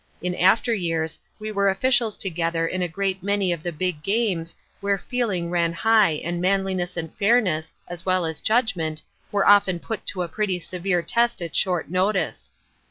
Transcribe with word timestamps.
In 0.19 0.33
after 0.33 0.73
years 0.73 1.19
we 1.37 1.51
were 1.51 1.69
officials 1.69 2.17
together 2.17 2.65
in 2.65 2.81
a 2.81 2.87
great 2.87 3.21
many 3.21 3.51
of 3.53 3.61
the 3.61 3.71
big 3.71 4.01
games 4.01 4.55
where 4.79 4.97
feeling 4.97 5.51
ran 5.51 5.73
high 5.73 6.13
and 6.23 6.41
manliness 6.41 6.97
and 6.97 7.13
fairness, 7.17 7.75
as 7.87 8.03
well 8.03 8.25
as 8.25 8.41
judgment, 8.41 9.03
were 9.31 9.47
often 9.47 9.77
put 9.79 10.07
to 10.07 10.23
a 10.23 10.27
pretty 10.27 10.57
severe 10.57 11.03
test 11.03 11.39
at 11.39 11.55
short 11.55 11.91
notice. 11.91 12.51